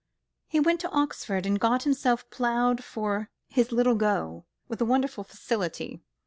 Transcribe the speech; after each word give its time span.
He 0.47 0.59
went 0.59 0.79
to 0.81 0.89
Oxford, 0.89 1.45
and 1.45 1.59
got 1.59 1.83
himself 1.83 2.27
ploughed 2.31 2.83
for 2.83 3.29
his 3.49 3.71
Little 3.71 3.93
Go, 3.93 4.45
with 4.67 4.81
a 4.81 4.85
wonderful 4.85 5.23
facility. 5.23 6.01